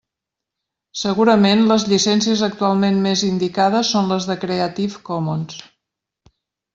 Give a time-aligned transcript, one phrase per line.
[1.01, 5.61] Segurament, les llicències actualment més indicades són les Creative Commons.